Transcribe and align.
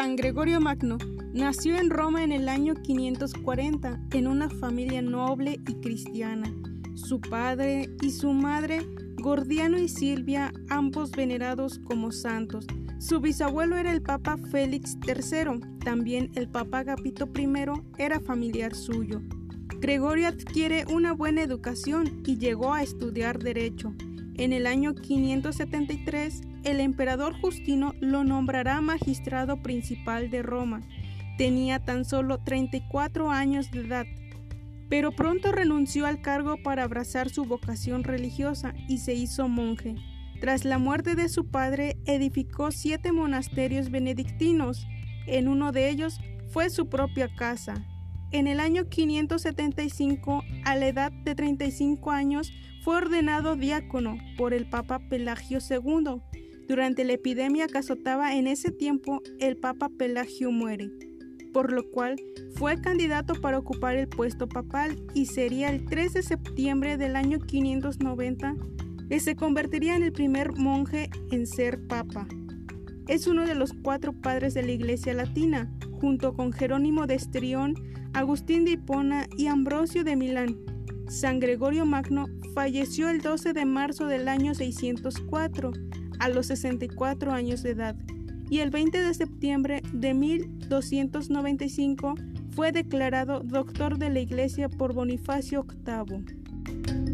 San 0.00 0.16
Gregorio 0.16 0.62
Magno 0.62 0.96
nació 1.34 1.76
en 1.76 1.90
Roma 1.90 2.24
en 2.24 2.32
el 2.32 2.48
año 2.48 2.72
540 2.72 4.00
en 4.12 4.28
una 4.28 4.48
familia 4.48 5.02
noble 5.02 5.60
y 5.68 5.74
cristiana. 5.74 6.50
Su 6.94 7.20
padre 7.20 7.90
y 8.00 8.10
su 8.10 8.32
madre, 8.32 8.80
Gordiano 9.16 9.78
y 9.78 9.90
Silvia, 9.90 10.54
ambos 10.70 11.10
venerados 11.10 11.78
como 11.80 12.12
santos. 12.12 12.66
Su 12.98 13.20
bisabuelo 13.20 13.76
era 13.76 13.92
el 13.92 14.00
Papa 14.00 14.38
Félix 14.50 14.96
III, 15.06 15.60
también 15.84 16.30
el 16.34 16.48
Papa 16.48 16.78
Agapito 16.78 17.28
I 17.36 17.46
era 17.98 18.20
familiar 18.20 18.74
suyo. 18.74 19.20
Gregorio 19.80 20.28
adquiere 20.28 20.86
una 20.90 21.12
buena 21.12 21.42
educación 21.42 22.22
y 22.24 22.38
llegó 22.38 22.72
a 22.72 22.82
estudiar 22.82 23.38
derecho. 23.38 23.92
En 24.40 24.54
el 24.54 24.66
año 24.66 24.94
573, 24.94 26.40
el 26.64 26.80
emperador 26.80 27.38
Justino 27.42 27.94
lo 28.00 28.24
nombrará 28.24 28.80
magistrado 28.80 29.60
principal 29.60 30.30
de 30.30 30.40
Roma. 30.42 30.80
Tenía 31.36 31.78
tan 31.78 32.06
solo 32.06 32.38
34 32.38 33.30
años 33.30 33.70
de 33.70 33.80
edad, 33.80 34.06
pero 34.88 35.12
pronto 35.12 35.52
renunció 35.52 36.06
al 36.06 36.22
cargo 36.22 36.56
para 36.62 36.84
abrazar 36.84 37.28
su 37.28 37.44
vocación 37.44 38.02
religiosa 38.02 38.72
y 38.88 38.96
se 39.00 39.12
hizo 39.12 39.46
monje. 39.46 39.96
Tras 40.40 40.64
la 40.64 40.78
muerte 40.78 41.16
de 41.16 41.28
su 41.28 41.50
padre, 41.50 41.98
edificó 42.06 42.70
siete 42.70 43.12
monasterios 43.12 43.90
benedictinos. 43.90 44.86
En 45.26 45.48
uno 45.48 45.70
de 45.70 45.90
ellos 45.90 46.18
fue 46.48 46.70
su 46.70 46.88
propia 46.88 47.28
casa. 47.36 47.84
En 48.32 48.46
el 48.46 48.58
año 48.58 48.88
575, 48.88 50.44
a 50.64 50.76
la 50.76 50.86
edad 50.86 51.12
de 51.12 51.34
35 51.34 52.10
años, 52.10 52.50
fue 52.90 52.96
ordenado 52.96 53.54
diácono 53.54 54.18
por 54.36 54.52
el 54.52 54.68
Papa 54.68 54.98
Pelagio 54.98 55.60
II. 55.60 56.20
Durante 56.66 57.04
la 57.04 57.12
epidemia 57.12 57.68
que 57.68 57.78
azotaba 57.78 58.34
en 58.34 58.48
ese 58.48 58.72
tiempo, 58.72 59.22
el 59.38 59.56
Papa 59.56 59.90
Pelagio 59.96 60.50
muere, 60.50 60.90
por 61.52 61.70
lo 61.70 61.88
cual 61.88 62.16
fue 62.56 62.80
candidato 62.80 63.40
para 63.40 63.58
ocupar 63.58 63.94
el 63.94 64.08
puesto 64.08 64.48
papal 64.48 65.00
y 65.14 65.26
sería 65.26 65.70
el 65.70 65.84
3 65.84 66.14
de 66.14 66.22
septiembre 66.24 66.96
del 66.96 67.14
año 67.14 67.38
590 67.38 68.56
que 69.08 69.20
se 69.20 69.36
convertiría 69.36 69.94
en 69.94 70.02
el 70.02 70.10
primer 70.10 70.56
monje 70.56 71.10
en 71.30 71.46
ser 71.46 71.86
papa. 71.86 72.26
Es 73.06 73.28
uno 73.28 73.46
de 73.46 73.54
los 73.54 73.72
cuatro 73.72 74.14
padres 74.14 74.52
de 74.52 74.64
la 74.64 74.72
Iglesia 74.72 75.14
Latina, 75.14 75.72
junto 75.92 76.34
con 76.34 76.52
Jerónimo 76.52 77.06
de 77.06 77.14
Estrión, 77.14 77.74
Agustín 78.14 78.64
de 78.64 78.72
Hipona 78.72 79.28
y 79.36 79.46
Ambrosio 79.46 80.02
de 80.02 80.16
Milán. 80.16 80.69
San 81.10 81.40
Gregorio 81.40 81.86
Magno 81.86 82.26
falleció 82.54 83.08
el 83.08 83.20
12 83.20 83.52
de 83.52 83.64
marzo 83.64 84.06
del 84.06 84.28
año 84.28 84.54
604, 84.54 85.72
a 86.20 86.28
los 86.28 86.46
64 86.46 87.32
años 87.32 87.64
de 87.64 87.70
edad, 87.70 87.96
y 88.48 88.60
el 88.60 88.70
20 88.70 89.02
de 89.02 89.12
septiembre 89.12 89.82
de 89.92 90.14
1295 90.14 92.14
fue 92.54 92.70
declarado 92.70 93.40
doctor 93.40 93.98
de 93.98 94.10
la 94.10 94.20
Iglesia 94.20 94.68
por 94.68 94.94
Bonifacio 94.94 95.66
VIII. 95.84 97.09